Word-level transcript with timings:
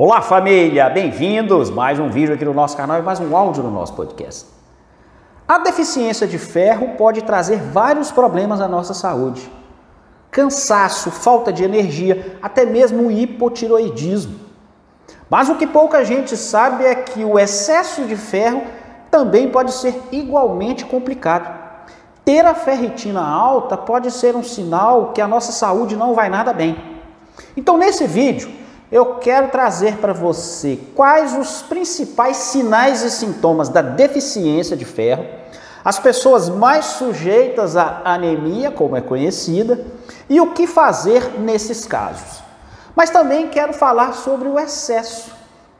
Olá 0.00 0.22
família, 0.22 0.88
bem-vindos! 0.88 1.70
Mais 1.70 1.98
um 1.98 2.08
vídeo 2.08 2.32
aqui 2.32 2.44
no 2.44 2.54
nosso 2.54 2.76
canal 2.76 3.00
e 3.00 3.02
mais 3.02 3.18
um 3.18 3.36
áudio 3.36 3.64
no 3.64 3.70
nosso 3.72 3.94
podcast. 3.94 4.46
A 5.48 5.58
deficiência 5.58 6.24
de 6.24 6.38
ferro 6.38 6.90
pode 6.96 7.22
trazer 7.22 7.60
vários 7.60 8.12
problemas 8.12 8.60
à 8.60 8.68
nossa 8.68 8.94
saúde. 8.94 9.50
Cansaço, 10.30 11.10
falta 11.10 11.52
de 11.52 11.64
energia, 11.64 12.38
até 12.40 12.64
mesmo 12.64 13.10
hipotiroidismo. 13.10 14.38
Mas 15.28 15.48
o 15.48 15.56
que 15.56 15.66
pouca 15.66 16.04
gente 16.04 16.36
sabe 16.36 16.84
é 16.84 16.94
que 16.94 17.24
o 17.24 17.36
excesso 17.36 18.04
de 18.04 18.14
ferro 18.14 18.62
também 19.10 19.50
pode 19.50 19.72
ser 19.72 20.00
igualmente 20.12 20.84
complicado. 20.84 21.58
Ter 22.24 22.46
a 22.46 22.54
ferritina 22.54 23.20
alta 23.20 23.76
pode 23.76 24.12
ser 24.12 24.36
um 24.36 24.44
sinal 24.44 25.10
que 25.12 25.20
a 25.20 25.26
nossa 25.26 25.50
saúde 25.50 25.96
não 25.96 26.14
vai 26.14 26.28
nada 26.28 26.52
bem. 26.52 26.80
Então, 27.56 27.76
nesse 27.76 28.06
vídeo, 28.06 28.57
eu 28.90 29.16
quero 29.16 29.48
trazer 29.48 29.96
para 29.98 30.12
você 30.12 30.78
quais 30.94 31.36
os 31.36 31.62
principais 31.62 32.36
sinais 32.36 33.02
e 33.02 33.10
sintomas 33.10 33.68
da 33.68 33.82
deficiência 33.82 34.76
de 34.76 34.84
ferro, 34.84 35.26
as 35.84 35.98
pessoas 35.98 36.48
mais 36.48 36.84
sujeitas 36.84 37.76
à 37.76 38.02
anemia, 38.04 38.70
como 38.70 38.96
é 38.96 39.00
conhecida, 39.00 39.84
e 40.28 40.40
o 40.40 40.52
que 40.52 40.66
fazer 40.66 41.38
nesses 41.38 41.86
casos. 41.86 42.42
Mas 42.96 43.10
também 43.10 43.48
quero 43.48 43.72
falar 43.72 44.12
sobre 44.12 44.48
o 44.48 44.58
excesso. 44.58 45.30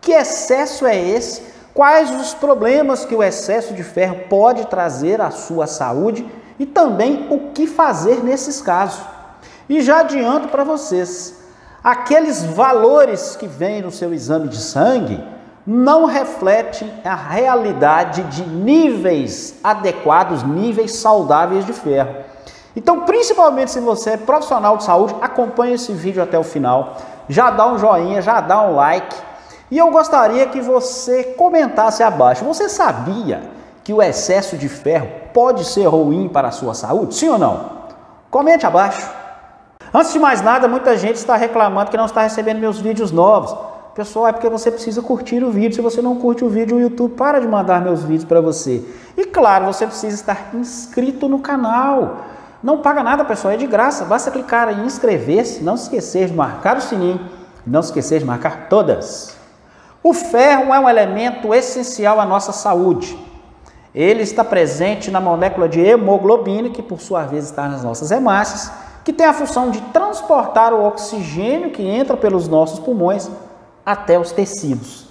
Que 0.00 0.12
excesso 0.12 0.86
é 0.86 0.96
esse? 0.96 1.42
Quais 1.74 2.10
os 2.10 2.34
problemas 2.34 3.04
que 3.04 3.14
o 3.14 3.22
excesso 3.22 3.74
de 3.74 3.82
ferro 3.82 4.20
pode 4.28 4.66
trazer 4.66 5.20
à 5.20 5.30
sua 5.30 5.66
saúde 5.66 6.26
e 6.58 6.66
também 6.66 7.26
o 7.30 7.52
que 7.52 7.66
fazer 7.66 8.22
nesses 8.24 8.60
casos. 8.60 9.00
E 9.68 9.80
já 9.80 10.00
adianto 10.00 10.48
para 10.48 10.64
vocês, 10.64 11.37
aqueles 11.88 12.44
valores 12.44 13.34
que 13.34 13.46
vêm 13.46 13.80
no 13.80 13.90
seu 13.90 14.12
exame 14.12 14.46
de 14.48 14.58
sangue 14.58 15.24
não 15.66 16.04
refletem 16.04 16.92
a 17.02 17.14
realidade 17.14 18.24
de 18.24 18.46
níveis 18.46 19.54
adequados, 19.64 20.42
níveis 20.42 20.96
saudáveis 20.96 21.64
de 21.64 21.72
ferro. 21.72 22.14
Então, 22.76 23.00
principalmente 23.00 23.70
se 23.70 23.80
você 23.80 24.10
é 24.10 24.16
profissional 24.18 24.76
de 24.76 24.84
saúde, 24.84 25.16
acompanhe 25.22 25.74
esse 25.74 25.92
vídeo 25.92 26.22
até 26.22 26.38
o 26.38 26.44
final, 26.44 26.98
já 27.26 27.50
dá 27.50 27.66
um 27.66 27.78
joinha, 27.78 28.20
já 28.20 28.38
dá 28.42 28.60
um 28.60 28.76
like. 28.76 29.16
E 29.70 29.78
eu 29.78 29.90
gostaria 29.90 30.46
que 30.46 30.60
você 30.60 31.24
comentasse 31.24 32.02
abaixo. 32.02 32.44
Você 32.44 32.68
sabia 32.68 33.40
que 33.82 33.94
o 33.94 34.02
excesso 34.02 34.58
de 34.58 34.68
ferro 34.68 35.08
pode 35.32 35.64
ser 35.64 35.86
ruim 35.86 36.28
para 36.28 36.48
a 36.48 36.52
sua 36.52 36.74
saúde? 36.74 37.14
Sim 37.14 37.30
ou 37.30 37.38
não? 37.38 37.78
Comente 38.30 38.66
abaixo. 38.66 39.17
Antes 39.92 40.12
de 40.12 40.18
mais 40.18 40.42
nada, 40.42 40.68
muita 40.68 40.96
gente 40.98 41.16
está 41.16 41.34
reclamando 41.36 41.90
que 41.90 41.96
não 41.96 42.04
está 42.04 42.22
recebendo 42.22 42.58
meus 42.58 42.78
vídeos 42.78 43.10
novos. 43.10 43.56
Pessoal, 43.94 44.28
é 44.28 44.32
porque 44.32 44.48
você 44.48 44.70
precisa 44.70 45.00
curtir 45.00 45.42
o 45.42 45.50
vídeo. 45.50 45.74
Se 45.74 45.80
você 45.80 46.02
não 46.02 46.16
curte 46.16 46.44
o 46.44 46.48
vídeo, 46.48 46.76
o 46.76 46.80
YouTube 46.80 47.14
para 47.14 47.40
de 47.40 47.48
mandar 47.48 47.80
meus 47.80 48.02
vídeos 48.02 48.24
para 48.24 48.40
você. 48.40 48.84
E 49.16 49.24
claro, 49.24 49.64
você 49.64 49.86
precisa 49.86 50.14
estar 50.14 50.50
inscrito 50.54 51.26
no 51.26 51.38
canal. 51.38 52.18
Não 52.62 52.78
paga 52.78 53.02
nada, 53.02 53.24
pessoal, 53.24 53.54
é 53.54 53.56
de 53.56 53.66
graça. 53.66 54.04
Basta 54.04 54.30
clicar 54.30 54.68
em 54.78 54.84
inscrever-se, 54.84 55.64
não 55.64 55.76
se 55.76 55.84
esquecer 55.84 56.28
de 56.28 56.34
marcar 56.34 56.76
o 56.76 56.80
sininho, 56.80 57.20
não 57.66 57.80
esquecer 57.80 58.18
de 58.18 58.24
marcar 58.26 58.68
todas. 58.68 59.36
O 60.02 60.12
ferro 60.12 60.72
é 60.72 60.78
um 60.78 60.88
elemento 60.88 61.54
essencial 61.54 62.20
à 62.20 62.26
nossa 62.26 62.52
saúde. 62.52 63.18
Ele 63.94 64.22
está 64.22 64.44
presente 64.44 65.10
na 65.10 65.20
molécula 65.20 65.68
de 65.68 65.80
hemoglobina, 65.80 66.68
que 66.68 66.82
por 66.82 67.00
sua 67.00 67.22
vez 67.22 67.44
está 67.44 67.68
nas 67.68 67.82
nossas 67.82 68.10
hemácias 68.10 68.70
que 69.08 69.12
tem 69.14 69.24
a 69.24 69.32
função 69.32 69.70
de 69.70 69.80
transportar 69.84 70.74
o 70.74 70.84
oxigênio 70.84 71.70
que 71.70 71.82
entra 71.82 72.14
pelos 72.14 72.46
nossos 72.46 72.78
pulmões 72.78 73.30
até 73.82 74.18
os 74.18 74.32
tecidos. 74.32 75.06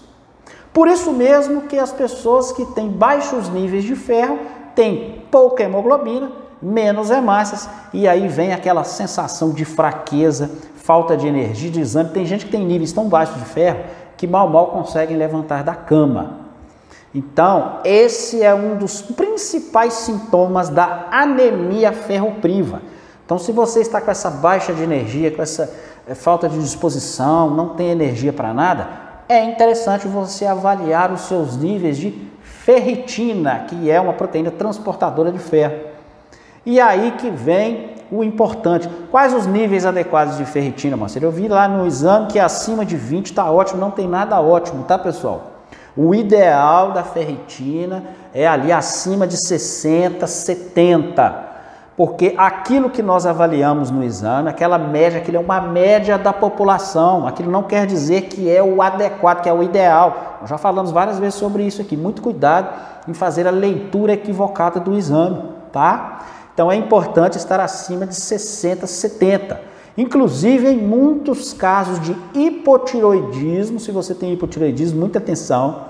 Por 0.71 0.87
isso 0.87 1.11
mesmo 1.11 1.63
que 1.63 1.79
as 1.79 1.91
pessoas 1.91 2.51
que 2.51 2.63
têm 2.75 2.89
baixos 2.89 3.49
níveis 3.49 3.83
de 3.83 3.95
ferro 3.95 4.37
têm 4.75 5.23
pouca 5.31 5.63
hemoglobina, 5.63 6.31
menos 6.61 7.09
hemácias, 7.09 7.67
e 7.91 8.07
aí 8.07 8.27
vem 8.27 8.53
aquela 8.53 8.83
sensação 8.83 9.49
de 9.49 9.65
fraqueza, 9.65 10.51
falta 10.75 11.17
de 11.17 11.27
energia, 11.27 11.71
de 11.71 11.81
exame. 11.81 12.11
Tem 12.11 12.23
gente 12.23 12.45
que 12.45 12.51
tem 12.51 12.63
níveis 12.63 12.93
tão 12.93 13.09
baixos 13.09 13.39
de 13.39 13.45
ferro 13.45 13.79
que 14.15 14.27
mal 14.27 14.47
mal 14.47 14.67
conseguem 14.67 15.17
levantar 15.17 15.63
da 15.63 15.73
cama. 15.73 16.41
Então, 17.15 17.79
esse 17.83 18.43
é 18.43 18.53
um 18.53 18.77
dos 18.77 19.01
principais 19.01 19.93
sintomas 19.93 20.69
da 20.69 21.07
anemia 21.09 21.91
ferropriva. 21.91 22.79
Então, 23.27 23.37
se 23.37 23.51
você 23.51 23.81
está 23.81 23.99
com 23.99 24.09
essa 24.09 24.29
baixa 24.29 24.71
de 24.71 24.81
energia, 24.81 25.29
com 25.29 25.41
essa 25.41 25.69
eh, 26.07 26.15
falta 26.15 26.47
de 26.47 26.57
disposição, 26.57 27.49
não 27.49 27.75
tem 27.75 27.89
energia 27.89 28.31
para 28.31 28.53
nada, 28.53 28.87
é 29.27 29.43
interessante 29.43 30.07
você 30.07 30.45
avaliar 30.45 31.11
os 31.11 31.23
seus 31.23 31.57
níveis 31.57 31.97
de 31.97 32.11
ferritina, 32.41 33.65
que 33.67 33.91
é 33.91 33.99
uma 33.99 34.13
proteína 34.13 34.49
transportadora 34.49 35.29
de 35.29 35.39
ferro. 35.39 35.75
E 36.65 36.79
aí 36.79 37.15
que 37.17 37.29
vem 37.29 37.97
o 38.09 38.23
importante. 38.23 38.87
Quais 39.11 39.33
os 39.33 39.45
níveis 39.45 39.85
adequados 39.85 40.37
de 40.37 40.45
ferritina, 40.45 40.95
Marcelo? 40.95 41.25
Eu 41.25 41.31
vi 41.33 41.49
lá 41.49 41.67
no 41.67 41.85
exame 41.85 42.27
que 42.27 42.39
acima 42.39 42.85
de 42.85 42.95
20 42.95 43.25
está 43.25 43.51
ótimo, 43.51 43.81
não 43.81 43.91
tem 43.91 44.07
nada 44.07 44.39
ótimo, 44.39 44.85
tá, 44.85 44.97
pessoal? 44.97 45.51
O 45.97 46.15
ideal 46.15 46.93
da 46.93 47.03
ferritina 47.03 48.05
é 48.33 48.47
ali 48.47 48.71
acima 48.71 49.27
de 49.27 49.35
60, 49.35 50.25
70 50.25 51.46
porque 51.97 52.35
aquilo 52.37 52.91
que 52.91 53.01
nós 53.01 53.25
avaliamos 53.25 53.89
no 53.89 54.03
exame, 54.03 54.49
aquela 54.49 54.77
média, 54.77 55.17
aquilo 55.17 55.37
é 55.37 55.39
uma 55.39 55.59
média 55.59 56.15
da 56.15 56.31
população, 56.31 57.25
aquilo 57.25 57.49
não 57.49 57.63
quer 57.63 57.87
dizer 57.87 58.25
que 58.25 58.47
é 58.47 58.61
o 58.61 58.83
adequado, 58.83 59.41
que 59.41 59.49
é 59.49 59.53
o 59.53 59.63
ideal. 59.63 60.37
Nós 60.39 60.47
já 60.47 60.59
falamos 60.59 60.91
várias 60.91 61.17
vezes 61.17 61.33
sobre 61.33 61.63
isso 61.63 61.81
aqui. 61.81 61.97
Muito 61.97 62.21
cuidado 62.21 62.69
em 63.07 63.15
fazer 63.15 63.47
a 63.47 63.51
leitura 63.51 64.13
equivocada 64.13 64.79
do 64.79 64.95
exame, 64.95 65.41
tá? 65.71 66.19
Então 66.53 66.71
é 66.71 66.75
importante 66.75 67.35
estar 67.35 67.59
acima 67.59 68.05
de 68.05 68.13
60, 68.13 68.85
70. 68.85 69.59
Inclusive 69.97 70.69
em 70.69 70.77
muitos 70.77 71.51
casos 71.51 71.99
de 71.99 72.15
hipotiroidismo, 72.35 73.79
se 73.79 73.91
você 73.91 74.13
tem 74.13 74.33
hipotiroidismo, 74.33 74.99
muita 74.99 75.17
atenção, 75.17 75.85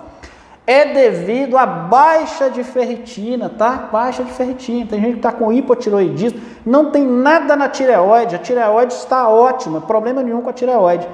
é 0.68 0.94
devido 0.94 1.58
à 1.58 1.66
baixa 1.66 2.50
de 2.50 2.62
ferritina, 2.62 3.48
tá? 3.48 3.88
Baixa 3.90 4.22
de 4.22 4.32
ferritina. 4.34 4.86
Tem 4.86 5.00
gente 5.00 5.12
que 5.14 5.20
está 5.20 5.32
com 5.32 5.50
hipotiroidismo, 5.50 6.42
não 6.66 6.92
tem 6.92 7.08
nada 7.08 7.56
na 7.56 7.70
tireoide, 7.70 8.36
a 8.36 8.40
tireoide 8.40 8.94
está 8.94 9.30
ótima, 9.30 9.80
problema 9.80 10.22
nenhum 10.22 10.42
com 10.42 10.50
a 10.50 10.54
tireoide. 10.54 11.08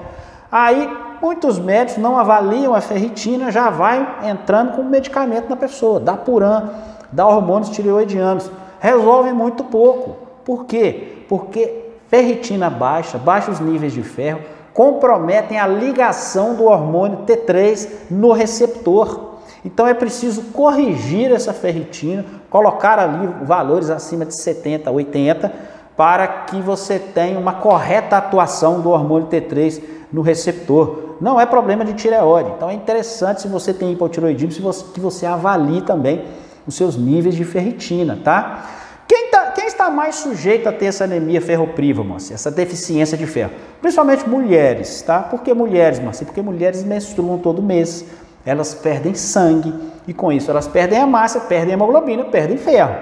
Aí 0.51 0.91
muitos 1.21 1.59
médicos 1.59 2.01
não 2.01 2.17
avaliam 2.17 2.73
a 2.73 2.81
ferritina, 2.81 3.51
já 3.51 3.69
vai 3.69 4.21
entrando 4.23 4.75
com 4.75 4.81
medicamento 4.81 5.47
na 5.47 5.55
pessoa, 5.55 5.99
dá 5.99 6.17
puran, 6.17 6.69
dá 7.11 7.27
hormônios 7.27 7.69
tireoidianos. 7.69 8.49
Resolve 8.79 9.31
muito 9.33 9.63
pouco. 9.63 10.17
Por 10.43 10.65
quê? 10.65 11.25
Porque 11.29 11.91
ferritina 12.07 12.71
baixa, 12.71 13.19
baixos 13.19 13.59
níveis 13.59 13.93
de 13.93 14.01
ferro, 14.01 14.41
comprometem 14.73 15.59
a 15.59 15.67
ligação 15.67 16.55
do 16.55 16.65
hormônio 16.65 17.19
T3 17.19 17.87
no 18.09 18.31
receptor. 18.31 19.32
Então 19.65 19.87
é 19.87 19.93
preciso 19.93 20.41
corrigir 20.51 21.31
essa 21.31 21.53
ferritina, 21.53 22.25
colocar 22.49 22.99
ali 22.99 23.27
valores 23.45 23.89
acima 23.89 24.25
de 24.25 24.35
70, 24.35 24.91
80, 24.91 25.51
para 25.95 26.27
que 26.27 26.59
você 26.59 26.99
tenha 26.99 27.39
uma 27.39 27.53
correta 27.53 28.17
atuação 28.17 28.81
do 28.81 28.89
hormônio 28.89 29.27
T3 29.27 29.81
no 30.11 30.21
receptor. 30.21 31.15
Não 31.21 31.39
é 31.39 31.45
problema 31.45 31.85
de 31.85 31.93
tireoide. 31.93 32.51
Então 32.55 32.69
é 32.69 32.73
interessante 32.73 33.41
se 33.41 33.47
você 33.47 33.73
tem 33.73 33.93
hipotiroidismo, 33.93 34.73
que 34.93 34.99
você 34.99 35.25
avalie 35.25 35.81
também 35.81 36.25
os 36.67 36.75
seus 36.75 36.97
níveis 36.97 37.35
de 37.35 37.43
ferritina, 37.43 38.19
tá? 38.23 38.65
Quem, 39.07 39.29
tá, 39.29 39.51
quem 39.51 39.65
está 39.65 39.89
mais 39.89 40.15
sujeito 40.15 40.67
a 40.67 40.71
ter 40.71 40.85
essa 40.85 41.03
anemia 41.03 41.41
ferropriva, 41.41 42.03
Márcia, 42.03 42.33
essa 42.33 42.49
deficiência 42.49 43.17
de 43.17 43.27
ferro? 43.27 43.51
Principalmente 43.81 44.27
mulheres, 44.27 45.01
tá? 45.01 45.19
Por 45.19 45.41
que 45.41 45.53
mulheres, 45.53 45.99
Márcia? 45.99 46.25
Porque 46.25 46.41
mulheres 46.41 46.83
menstruam 46.83 47.37
todo 47.37 47.61
mês, 47.61 48.05
elas 48.45 48.73
perdem 48.73 49.13
sangue 49.13 49.73
e 50.07 50.13
com 50.13 50.31
isso 50.31 50.51
elas 50.51 50.67
perdem 50.67 50.99
a 50.99 51.07
massa, 51.07 51.39
perdem 51.41 51.71
a 51.71 51.73
hemoglobina, 51.73 52.25
perdem 52.25 52.57
ferro. 52.57 52.95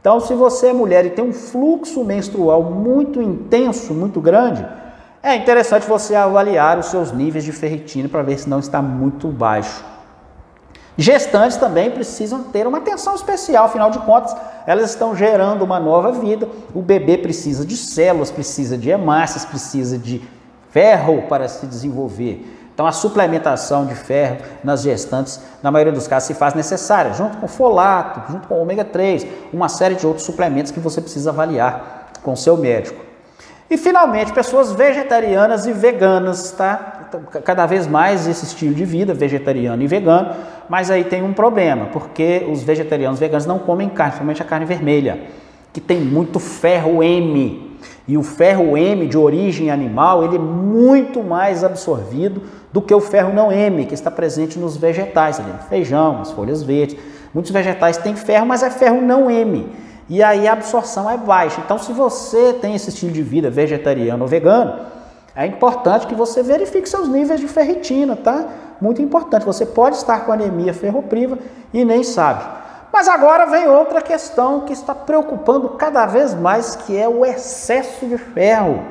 Então, 0.00 0.20
se 0.20 0.34
você 0.34 0.68
é 0.68 0.72
mulher 0.72 1.06
e 1.06 1.10
tem 1.10 1.24
um 1.24 1.32
fluxo 1.32 2.04
menstrual 2.04 2.62
muito 2.62 3.22
intenso, 3.22 3.94
muito 3.94 4.20
grande, 4.20 4.66
é 5.22 5.34
interessante 5.34 5.86
você 5.86 6.14
avaliar 6.14 6.78
os 6.78 6.86
seus 6.86 7.10
níveis 7.10 7.44
de 7.44 7.52
ferritina 7.52 8.08
para 8.08 8.22
ver 8.22 8.38
se 8.38 8.46
não 8.46 8.58
está 8.58 8.82
muito 8.82 9.28
baixo. 9.28 9.82
Gestantes 10.98 11.56
também 11.56 11.90
precisam 11.90 12.44
ter 12.44 12.66
uma 12.66 12.78
atenção 12.78 13.14
especial, 13.14 13.64
afinal 13.64 13.90
de 13.90 13.98
contas, 14.00 14.36
elas 14.66 14.90
estão 14.90 15.16
gerando 15.16 15.62
uma 15.62 15.80
nova 15.80 16.12
vida. 16.12 16.46
O 16.74 16.82
bebê 16.82 17.16
precisa 17.16 17.64
de 17.64 17.76
células, 17.76 18.30
precisa 18.30 18.76
de 18.76 18.90
hemácias, 18.90 19.44
precisa 19.44 19.96
de 19.96 20.22
ferro 20.70 21.22
para 21.28 21.48
se 21.48 21.66
desenvolver. 21.66 22.63
Então, 22.74 22.86
a 22.86 22.92
suplementação 22.92 23.86
de 23.86 23.94
ferro 23.94 24.38
nas 24.64 24.82
gestantes, 24.82 25.40
na 25.62 25.70
maioria 25.70 25.92
dos 25.92 26.08
casos, 26.08 26.26
se 26.26 26.34
faz 26.34 26.54
necessária, 26.54 27.12
junto 27.14 27.36
com 27.36 27.46
folato, 27.46 28.32
junto 28.32 28.48
com 28.48 28.60
ômega 28.60 28.84
3, 28.84 29.24
uma 29.52 29.68
série 29.68 29.94
de 29.94 30.04
outros 30.04 30.26
suplementos 30.26 30.72
que 30.72 30.80
você 30.80 31.00
precisa 31.00 31.30
avaliar 31.30 32.10
com 32.22 32.32
o 32.32 32.36
seu 32.36 32.56
médico. 32.56 33.04
E 33.70 33.78
finalmente, 33.78 34.32
pessoas 34.32 34.72
vegetarianas 34.72 35.66
e 35.66 35.72
veganas, 35.72 36.50
tá? 36.50 37.08
Cada 37.44 37.64
vez 37.64 37.86
mais 37.86 38.26
esse 38.26 38.44
estilo 38.44 38.74
de 38.74 38.84
vida, 38.84 39.14
vegetariano 39.14 39.80
e 39.80 39.86
vegano, 39.86 40.34
mas 40.68 40.90
aí 40.90 41.04
tem 41.04 41.22
um 41.22 41.32
problema, 41.32 41.86
porque 41.86 42.46
os 42.50 42.62
vegetarianos 42.62 43.18
e 43.18 43.20
veganos 43.20 43.46
não 43.46 43.58
comem 43.58 43.88
carne, 43.88 44.12
principalmente 44.12 44.42
a 44.42 44.44
carne 44.44 44.66
vermelha, 44.66 45.20
que 45.72 45.80
tem 45.80 46.00
muito 46.00 46.40
ferro 46.40 47.02
M. 47.02 47.73
E 48.06 48.18
o 48.18 48.22
ferro 48.22 48.76
M 48.76 49.06
de 49.06 49.16
origem 49.16 49.70
animal, 49.70 50.24
ele 50.24 50.36
é 50.36 50.38
muito 50.38 51.22
mais 51.22 51.64
absorvido 51.64 52.42
do 52.72 52.82
que 52.82 52.94
o 52.94 53.00
ferro 53.00 53.32
não 53.32 53.50
M, 53.50 53.86
que 53.86 53.94
está 53.94 54.10
presente 54.10 54.58
nos 54.58 54.76
vegetais, 54.76 55.40
ali, 55.40 55.52
feijão, 55.68 56.18
nas 56.18 56.30
folhas 56.30 56.62
verdes. 56.62 56.96
Muitos 57.32 57.50
vegetais 57.50 57.96
têm 57.96 58.14
ferro, 58.14 58.46
mas 58.46 58.62
é 58.62 58.70
ferro 58.70 59.00
não 59.00 59.30
M 59.30 59.66
e 60.08 60.22
aí 60.22 60.46
a 60.46 60.52
absorção 60.52 61.08
é 61.08 61.16
baixa. 61.16 61.60
Então, 61.64 61.78
se 61.78 61.92
você 61.92 62.52
tem 62.52 62.74
esse 62.74 62.90
estilo 62.90 63.12
de 63.12 63.22
vida 63.22 63.50
vegetariano 63.50 64.22
ou 64.22 64.28
vegano, 64.28 64.80
é 65.34 65.46
importante 65.46 66.06
que 66.06 66.14
você 66.14 66.42
verifique 66.42 66.88
seus 66.88 67.08
níveis 67.08 67.40
de 67.40 67.48
ferritina, 67.48 68.14
tá? 68.14 68.46
Muito 68.80 69.00
importante. 69.00 69.46
Você 69.46 69.64
pode 69.64 69.96
estar 69.96 70.20
com 70.20 70.32
anemia 70.32 70.74
ferropriva 70.74 71.38
e 71.72 71.84
nem 71.84 72.04
sabe. 72.04 72.44
Mas 72.94 73.08
agora 73.08 73.44
vem 73.46 73.66
outra 73.66 74.00
questão 74.00 74.60
que 74.60 74.72
está 74.72 74.94
preocupando 74.94 75.70
cada 75.70 76.06
vez 76.06 76.32
mais, 76.32 76.76
que 76.76 76.96
é 76.96 77.08
o 77.08 77.26
excesso 77.26 78.06
de 78.06 78.16
ferro. 78.16 78.84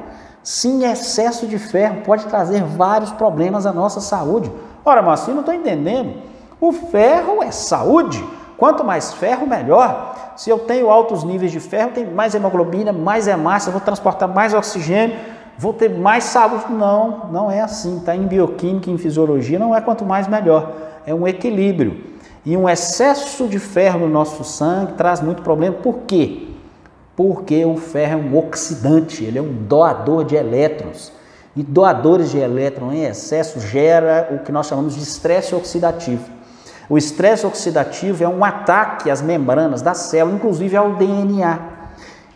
Sim, 0.44 0.84
excesso 0.84 1.48
de 1.48 1.58
ferro 1.58 2.02
pode 2.04 2.26
trazer 2.26 2.62
vários 2.66 3.14
problemas 3.14 3.66
à 3.66 3.72
nossa 3.72 4.02
saúde. 4.02 4.52
Ora, 4.84 5.02
mas 5.02 5.22
assim 5.22 5.32
não 5.32 5.40
estou 5.40 5.56
entendendo. 5.56 6.22
O 6.60 6.74
ferro 6.74 7.42
é 7.42 7.50
saúde. 7.50 8.22
Quanto 8.58 8.84
mais 8.84 9.14
ferro, 9.14 9.48
melhor. 9.48 10.34
Se 10.36 10.50
eu 10.50 10.60
tenho 10.60 10.90
altos 10.90 11.24
níveis 11.24 11.54
de 11.54 11.62
ferro, 11.62 11.92
tem 11.92 12.06
mais 12.06 12.36
hemoglobina, 12.36 12.92
mais 12.92 13.26
hemácia, 13.26 13.72
vou 13.72 13.80
transportar 13.80 14.28
mais 14.28 14.54
oxigênio, 14.54 15.16
vou 15.58 15.72
ter 15.72 15.90
mais 15.90 16.26
saúde. 16.26 16.66
Não, 16.70 17.30
não 17.32 17.50
é 17.50 17.62
assim. 17.62 18.02
Tá 18.06 18.14
em 18.14 18.28
bioquímica, 18.28 18.92
em 18.92 18.98
fisiologia, 18.98 19.58
não 19.58 19.74
é 19.74 19.80
quanto 19.80 20.04
mais 20.04 20.28
melhor. 20.28 20.74
É 21.08 21.16
um 21.16 21.26
equilíbrio. 21.26 22.13
E 22.46 22.58
um 22.58 22.68
excesso 22.68 23.48
de 23.48 23.58
ferro 23.58 24.00
no 24.00 24.10
nosso 24.10 24.44
sangue 24.44 24.94
traz 24.94 25.22
muito 25.22 25.42
problema. 25.42 25.76
Por 25.76 26.00
quê? 26.00 26.48
Porque 27.16 27.64
o 27.64 27.78
ferro 27.78 28.14
é 28.14 28.16
um 28.18 28.38
oxidante, 28.38 29.24
ele 29.24 29.40
é 29.40 29.42
um 29.42 29.54
doador 29.54 30.26
de 30.26 30.36
elétrons. 30.36 31.12
E 31.56 31.64
doadores 31.64 32.32
de 32.32 32.40
elétrons 32.40 32.94
em 32.94 33.04
excesso 33.06 33.60
gera 33.60 34.30
o 34.32 34.40
que 34.40 34.52
nós 34.52 34.68
chamamos 34.68 34.96
de 34.96 35.04
estresse 35.04 35.56
oxidativo. 35.56 36.26
O 36.90 36.98
estresse 36.98 37.46
oxidativo 37.46 38.24
é 38.24 38.28
um 38.28 38.44
ataque 38.44 39.10
às 39.10 39.22
membranas 39.22 39.82
da 39.82 39.94
célula, 39.94 40.36
inclusive 40.36 40.76
ao 40.76 40.96
DNA. 40.96 41.60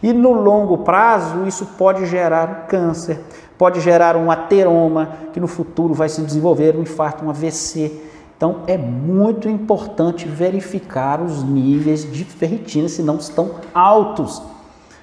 E 0.02 0.14
no 0.14 0.32
longo 0.32 0.80
prazo, 0.80 1.46
isso 1.46 1.66
pode 1.78 2.06
gerar 2.06 2.68
câncer, 2.68 3.20
pode 3.58 3.82
gerar 3.82 4.16
um 4.16 4.32
ateroma, 4.32 5.10
que 5.34 5.40
no 5.40 5.48
futuro 5.48 5.94
vai 5.94 6.08
se 6.08 6.22
desenvolver 6.22 6.78
um 6.78 6.84
infarto, 6.84 7.26
um 7.26 7.30
AVC. 7.30 8.07
Então 8.38 8.62
é 8.68 8.78
muito 8.78 9.50
importante 9.50 10.28
verificar 10.28 11.20
os 11.20 11.42
níveis 11.42 12.10
de 12.10 12.24
ferritina, 12.24 12.88
se 12.88 13.02
não 13.02 13.16
estão 13.16 13.56
altos. 13.74 14.42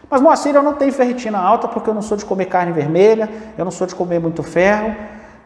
Mas 0.08 0.20
Moacir, 0.20 0.54
eu 0.54 0.62
não 0.62 0.74
tenho 0.74 0.92
ferritina 0.92 1.38
alta 1.38 1.66
porque 1.66 1.90
eu 1.90 1.94
não 1.94 2.02
sou 2.02 2.16
de 2.16 2.24
comer 2.24 2.44
carne 2.44 2.70
vermelha, 2.70 3.28
eu 3.58 3.64
não 3.64 3.72
sou 3.72 3.88
de 3.88 3.94
comer 3.94 4.20
muito 4.20 4.44
ferro. 4.44 4.94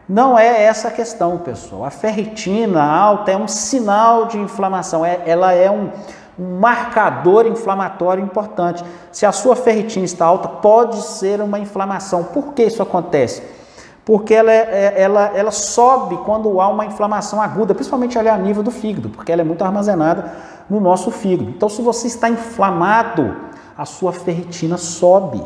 Não 0.07 0.37
é 0.37 0.63
essa 0.63 0.89
a 0.89 0.91
questão, 0.91 1.39
pessoal. 1.39 1.83
A 1.83 1.89
ferritina 1.89 2.83
alta 2.83 3.31
é 3.31 3.37
um 3.37 3.47
sinal 3.47 4.25
de 4.25 4.37
inflamação, 4.37 5.03
é, 5.03 5.21
ela 5.25 5.53
é 5.53 5.71
um, 5.71 5.89
um 6.37 6.59
marcador 6.59 7.47
inflamatório 7.47 8.23
importante. 8.23 8.83
Se 9.11 9.25
a 9.25 9.31
sua 9.31 9.55
ferritina 9.55 10.05
está 10.05 10.25
alta, 10.25 10.47
pode 10.47 11.01
ser 11.01 11.41
uma 11.41 11.57
inflamação. 11.57 12.23
Por 12.23 12.53
que 12.53 12.63
isso 12.63 12.83
acontece? 12.83 13.41
Porque 14.09 14.33
ela, 14.33 14.51
é, 14.51 14.95
é 14.95 15.01
ela, 15.03 15.31
ela 15.35 15.51
sobe 15.51 16.17
quando 16.25 16.59
há 16.59 16.67
uma 16.67 16.83
inflamação 16.83 17.39
aguda, 17.39 17.75
principalmente 17.75 18.17
ali 18.17 18.27
a 18.27 18.35
nível 18.39 18.63
do 18.63 18.71
fígado, 18.71 19.07
porque 19.09 19.31
ela 19.31 19.41
é 19.41 19.45
muito 19.45 19.63
armazenada 19.63 20.33
no 20.67 20.79
nosso 20.79 21.11
fígado. 21.11 21.51
Então, 21.51 21.69
se 21.69 21.79
você 21.83 22.07
está 22.07 22.27
inflamado, 22.27 23.35
a 23.77 23.85
sua 23.85 24.11
ferritina 24.11 24.77
sobe. 24.77 25.43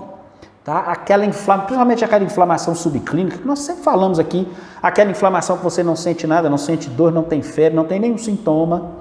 Tá? 0.63 0.79
Aquela 0.79 1.25
inflamação, 1.25 1.65
principalmente 1.65 2.05
aquela 2.05 2.23
inflamação 2.23 2.73
subclínica, 2.73 3.39
que 3.39 3.45
nós 3.45 3.59
sempre 3.59 3.83
falamos 3.83 4.17
aqui, 4.17 4.47
aquela 4.81 5.11
inflamação 5.11 5.57
que 5.57 5.63
você 5.65 5.83
não 5.83 5.97
sente 5.97 6.25
nada, 6.25 6.49
não 6.49 6.57
sente 6.57 6.89
dor, 6.89 7.11
não 7.11 7.23
tem 7.23 7.41
febre, 7.41 7.75
não 7.75 7.83
tem 7.83 7.99
nenhum 7.99 8.17
sintoma, 8.17 8.91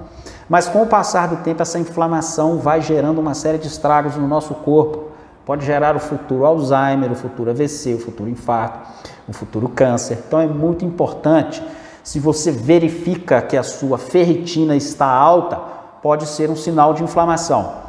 mas 0.49 0.67
com 0.67 0.81
o 0.81 0.87
passar 0.87 1.29
do 1.29 1.37
tempo 1.37 1.61
essa 1.61 1.79
inflamação 1.79 2.57
vai 2.57 2.81
gerando 2.81 3.21
uma 3.21 3.33
série 3.33 3.59
de 3.59 3.67
estragos 3.67 4.17
no 4.17 4.27
nosso 4.27 4.53
corpo. 4.55 5.13
Pode 5.45 5.65
gerar 5.65 5.95
o 5.95 5.99
futuro 5.99 6.45
Alzheimer, 6.45 7.11
o 7.11 7.15
futuro 7.15 7.49
AVC, 7.49 7.93
o 7.93 7.99
futuro 7.99 8.29
infarto, 8.29 8.79
o 9.27 9.33
futuro 9.33 9.69
câncer. 9.69 10.23
Então 10.27 10.39
é 10.39 10.47
muito 10.47 10.83
importante, 10.83 11.63
se 12.03 12.19
você 12.19 12.51
verifica 12.51 13.41
que 13.41 13.55
a 13.55 13.63
sua 13.63 13.97
ferritina 13.97 14.75
está 14.75 15.05
alta, 15.05 15.55
pode 16.01 16.25
ser 16.25 16.49
um 16.49 16.55
sinal 16.55 16.93
de 16.93 17.03
inflamação. 17.03 17.83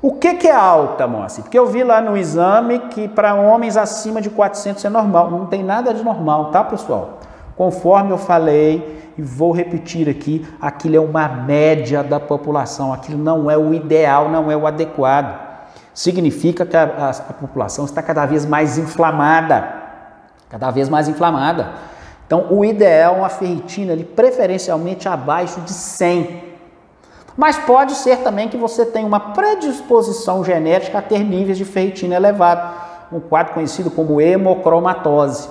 O 0.00 0.12
que, 0.12 0.34
que 0.34 0.46
é 0.46 0.54
alta, 0.54 1.06
moça? 1.06 1.42
Porque 1.42 1.58
eu 1.58 1.66
vi 1.66 1.82
lá 1.82 2.00
no 2.00 2.16
exame 2.16 2.78
que 2.78 3.08
para 3.08 3.34
homens 3.34 3.76
acima 3.76 4.20
de 4.20 4.30
400 4.30 4.84
é 4.84 4.88
normal. 4.88 5.30
Não 5.30 5.46
tem 5.46 5.64
nada 5.64 5.92
de 5.92 6.04
normal, 6.04 6.52
tá, 6.52 6.62
pessoal? 6.62 7.18
Conforme 7.56 8.12
eu 8.12 8.18
falei 8.18 9.12
e 9.18 9.22
vou 9.22 9.50
repetir 9.50 10.08
aqui, 10.08 10.46
aquilo 10.60 10.96
é 10.96 11.00
uma 11.00 11.26
média 11.26 12.04
da 12.04 12.20
população, 12.20 12.92
aquilo 12.92 13.18
não 13.18 13.50
é 13.50 13.56
o 13.56 13.72
ideal, 13.72 14.28
não 14.28 14.50
é 14.50 14.56
o 14.56 14.66
adequado. 14.66 15.46
Significa 15.94 16.66
que 16.66 16.76
a, 16.76 16.82
a, 16.82 17.10
a 17.10 17.32
população 17.32 17.86
está 17.86 18.02
cada 18.02 18.26
vez 18.26 18.44
mais 18.44 18.76
inflamada, 18.76 19.85
cada 20.48 20.70
vez 20.70 20.88
mais 20.88 21.08
inflamada. 21.08 21.70
Então, 22.26 22.46
o 22.50 22.64
ideal 22.64 23.16
é 23.16 23.18
uma 23.18 23.28
ferritina 23.28 23.92
ali, 23.92 24.04
preferencialmente 24.04 25.08
abaixo 25.08 25.60
de 25.60 25.72
100 25.72 26.46
mas 27.36 27.58
pode 27.58 27.94
ser 27.94 28.18
também 28.18 28.48
que 28.48 28.56
você 28.56 28.86
tenha 28.86 29.06
uma 29.06 29.20
predisposição 29.20 30.42
genética 30.42 30.98
a 30.98 31.02
ter 31.02 31.18
níveis 31.18 31.58
de 31.58 31.64
ferritina 31.64 32.14
elevado, 32.14 32.74
um 33.12 33.20
quadro 33.20 33.52
conhecido 33.52 33.90
como 33.90 34.20
hemocromatose. 34.20 35.48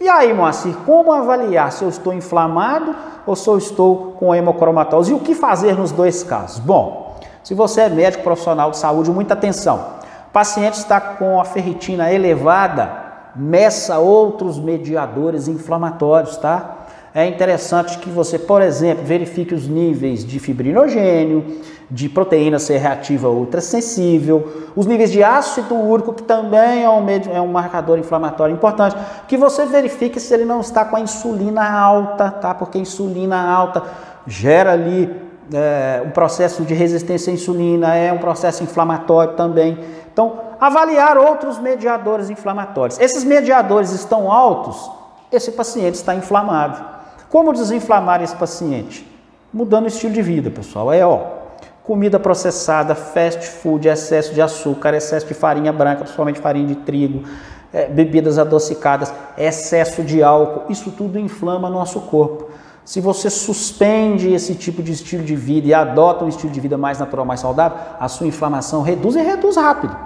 E 0.00 0.08
aí, 0.08 0.32
Moacir, 0.32 0.74
como 0.86 1.12
avaliar 1.12 1.72
se 1.72 1.82
eu 1.82 1.88
estou 1.88 2.14
inflamado 2.14 2.94
ou 3.26 3.34
se 3.34 3.48
eu 3.48 3.58
estou 3.58 4.12
com 4.18 4.34
hemocromatose? 4.34 5.10
E 5.10 5.14
o 5.14 5.18
que 5.18 5.34
fazer 5.34 5.76
nos 5.76 5.90
dois 5.90 6.22
casos? 6.22 6.60
Bom, 6.60 7.18
se 7.42 7.54
você 7.54 7.82
é 7.82 7.88
médico 7.88 8.22
profissional 8.22 8.70
de 8.70 8.78
saúde, 8.78 9.10
muita 9.10 9.34
atenção. 9.34 9.84
O 10.28 10.32
paciente 10.32 10.74
está 10.74 11.00
com 11.00 11.40
a 11.40 11.44
ferritina 11.44 12.10
elevada, 12.10 13.09
meça 13.34 13.98
outros 13.98 14.58
mediadores 14.58 15.48
inflamatórios, 15.48 16.36
tá? 16.36 16.80
é 17.14 17.26
interessante 17.26 17.98
que 17.98 18.08
você, 18.08 18.38
por 18.38 18.62
exemplo, 18.62 19.04
verifique 19.04 19.54
os 19.54 19.66
níveis 19.66 20.24
de 20.24 20.38
fibrinogênio, 20.38 21.60
de 21.90 22.08
proteína 22.08 22.60
C 22.60 22.76
reativa 22.76 23.28
ultrassensível, 23.28 24.70
os 24.76 24.86
níveis 24.86 25.10
de 25.10 25.24
ácido 25.24 25.74
úrico, 25.74 26.12
que 26.12 26.22
também 26.22 26.84
é 26.84 26.88
um, 26.88 27.04
é 27.34 27.40
um 27.40 27.48
marcador 27.48 27.98
inflamatório 27.98 28.54
importante, 28.54 28.96
que 29.26 29.36
você 29.36 29.66
verifique 29.66 30.20
se 30.20 30.32
ele 30.32 30.44
não 30.44 30.60
está 30.60 30.84
com 30.84 30.94
a 30.94 31.00
insulina 31.00 31.68
alta, 31.68 32.30
tá? 32.30 32.54
Porque 32.54 32.78
a 32.78 32.80
insulina 32.80 33.40
alta 33.42 33.82
gera 34.24 34.72
ali 34.72 35.12
é, 35.52 36.02
um 36.04 36.10
processo 36.10 36.62
de 36.64 36.74
resistência 36.74 37.30
à 37.30 37.34
insulina, 37.34 37.94
é 37.94 38.12
um 38.12 38.18
processo 38.18 38.62
inflamatório 38.62 39.34
também. 39.34 39.78
Então, 40.12 40.40
avaliar 40.60 41.16
outros 41.16 41.58
mediadores 41.58 42.30
inflamatórios. 42.30 42.98
Esses 42.98 43.24
mediadores 43.24 43.92
estão 43.92 44.30
altos, 44.30 44.90
esse 45.32 45.52
paciente 45.52 45.94
está 45.94 46.14
inflamado. 46.14 46.84
Como 47.28 47.52
desinflamar 47.52 48.22
esse 48.22 48.34
paciente? 48.34 49.08
Mudando 49.52 49.84
o 49.84 49.88
estilo 49.88 50.12
de 50.12 50.22
vida, 50.22 50.50
pessoal. 50.50 50.92
É 50.92 51.06
ó, 51.06 51.20
comida 51.84 52.18
processada, 52.18 52.94
fast 52.94 53.46
food, 53.46 53.88
excesso 53.88 54.34
de 54.34 54.42
açúcar, 54.42 54.94
excesso 54.94 55.26
de 55.26 55.34
farinha 55.34 55.72
branca, 55.72 56.02
principalmente 56.02 56.40
farinha 56.40 56.66
de 56.66 56.76
trigo, 56.76 57.24
é, 57.72 57.86
bebidas 57.86 58.38
adocicadas, 58.38 59.12
excesso 59.38 60.02
de 60.02 60.22
álcool, 60.22 60.70
isso 60.70 60.90
tudo 60.90 61.18
inflama 61.18 61.70
nosso 61.70 62.00
corpo. 62.02 62.50
Se 62.84 63.00
você 63.00 63.30
suspende 63.30 64.32
esse 64.32 64.54
tipo 64.54 64.82
de 64.82 64.92
estilo 64.92 65.22
de 65.22 65.36
vida 65.36 65.68
e 65.68 65.74
adota 65.74 66.24
um 66.24 66.28
estilo 66.28 66.52
de 66.52 66.60
vida 66.60 66.78
mais 66.78 66.98
natural, 66.98 67.24
mais 67.24 67.40
saudável, 67.40 67.78
a 67.98 68.08
sua 68.08 68.26
inflamação 68.26 68.82
reduz 68.82 69.14
e 69.14 69.20
reduz 69.20 69.56
rápido. 69.56 69.96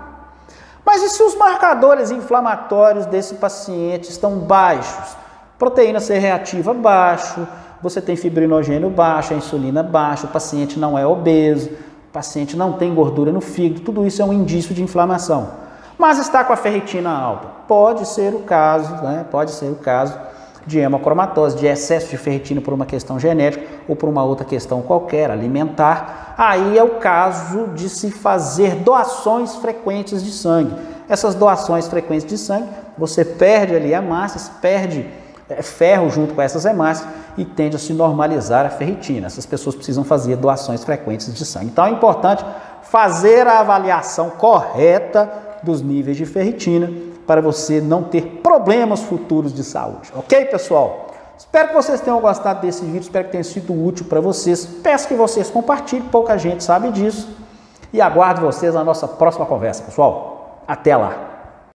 Mas 0.84 1.02
e 1.02 1.08
se 1.08 1.22
os 1.22 1.34
marcadores 1.34 2.10
inflamatórios 2.10 3.06
desse 3.06 3.36
paciente 3.36 4.10
estão 4.10 4.38
baixos? 4.38 5.16
Proteína 5.58 6.00
C 6.00 6.18
reativa 6.18 6.74
baixo, 6.74 7.46
você 7.80 8.00
tem 8.02 8.16
fibrinogênio 8.16 8.90
baixo, 8.90 9.32
a 9.32 9.36
insulina 9.36 9.82
baixa, 9.82 10.26
o 10.26 10.30
paciente 10.30 10.78
não 10.78 10.98
é 10.98 11.06
obeso, 11.06 11.70
o 11.70 12.12
paciente 12.12 12.56
não 12.56 12.72
tem 12.74 12.94
gordura 12.94 13.32
no 13.32 13.40
fígado, 13.40 13.80
tudo 13.80 14.06
isso 14.06 14.20
é 14.20 14.24
um 14.24 14.32
indício 14.32 14.74
de 14.74 14.82
inflamação. 14.82 15.48
Mas 15.96 16.18
está 16.18 16.44
com 16.44 16.52
a 16.52 16.56
ferritina 16.56 17.10
alta? 17.10 17.48
Pode 17.68 18.06
ser 18.06 18.34
o 18.34 18.40
caso, 18.40 18.92
né? 18.96 19.24
Pode 19.30 19.52
ser 19.52 19.70
o 19.70 19.76
caso 19.76 20.18
de 20.66 20.78
hemocromatose, 20.78 21.56
de 21.56 21.66
excesso 21.66 22.10
de 22.10 22.16
ferritina 22.16 22.60
por 22.60 22.72
uma 22.72 22.86
questão 22.86 23.18
genética 23.18 23.64
ou 23.86 23.94
por 23.94 24.08
uma 24.08 24.24
outra 24.24 24.44
questão 24.44 24.82
qualquer, 24.82 25.30
alimentar. 25.30 26.34
Aí 26.38 26.78
é 26.78 26.82
o 26.82 26.98
caso 26.98 27.68
de 27.74 27.88
se 27.88 28.10
fazer 28.10 28.76
doações 28.76 29.54
frequentes 29.56 30.22
de 30.22 30.30
sangue. 30.30 30.74
essas 31.06 31.34
doações 31.34 31.86
frequentes 31.86 32.24
de 32.24 32.38
sangue, 32.38 32.68
você 32.96 33.24
perde 33.24 33.76
ali 33.76 33.92
hemácias, 33.92 34.50
perde 34.62 35.06
é, 35.50 35.60
ferro 35.60 36.08
junto 36.08 36.32
com 36.32 36.40
essas 36.40 36.64
hemácias 36.64 37.06
e 37.36 37.44
tende 37.44 37.76
a 37.76 37.78
se 37.78 37.92
normalizar 37.92 38.64
a 38.64 38.70
ferritina. 38.70 39.26
Essas 39.26 39.44
pessoas 39.44 39.74
precisam 39.74 40.02
fazer 40.02 40.36
doações 40.36 40.82
frequentes 40.82 41.32
de 41.34 41.44
sangue. 41.44 41.66
Então 41.66 41.84
é 41.84 41.90
importante 41.90 42.42
fazer 42.82 43.46
a 43.46 43.60
avaliação 43.60 44.30
correta 44.30 45.30
dos 45.62 45.82
níveis 45.82 46.16
de 46.16 46.24
ferritina 46.24 46.90
para 47.26 47.40
você 47.40 47.80
não 47.80 48.02
ter 48.02 48.40
problemas 48.42 49.00
futuros 49.00 49.52
de 49.52 49.64
saúde. 49.64 50.12
Ok, 50.14 50.44
pessoal? 50.46 51.08
Espero 51.36 51.68
que 51.68 51.74
vocês 51.74 52.00
tenham 52.00 52.20
gostado 52.20 52.60
desse 52.60 52.84
vídeo, 52.84 53.00
espero 53.00 53.24
que 53.24 53.32
tenha 53.32 53.44
sido 53.44 53.72
útil 53.72 54.06
para 54.06 54.20
vocês. 54.20 54.64
Peço 54.64 55.08
que 55.08 55.14
vocês 55.14 55.50
compartilhem, 55.50 56.04
pouca 56.08 56.38
gente 56.38 56.62
sabe 56.62 56.90
disso. 56.90 57.28
E 57.92 58.00
aguardo 58.00 58.40
vocês 58.40 58.74
na 58.74 58.84
nossa 58.84 59.06
próxima 59.06 59.46
conversa, 59.46 59.82
pessoal. 59.82 60.62
Até 60.66 60.96
lá! 60.96 61.33